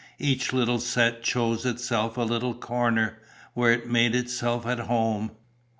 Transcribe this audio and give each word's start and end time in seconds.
Each 0.17 0.51
little 0.51 0.79
set 0.79 1.21
chose 1.21 1.63
itself 1.63 2.17
a 2.17 2.21
little 2.23 2.55
corner, 2.55 3.19
where 3.53 3.71
it 3.71 3.85
made 3.87 4.15
itself 4.15 4.65
at 4.65 4.79
home. 4.79 5.29